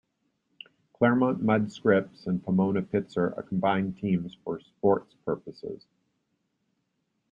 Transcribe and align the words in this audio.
Claremont-Mudd-Scripps 0.97 2.25
and 2.25 2.43
Pomona-Pitzer 2.43 3.37
are 3.37 3.43
combined 3.43 3.99
teams 3.99 4.35
for 4.43 4.59
sports 4.59 5.13
purposes. 5.23 5.85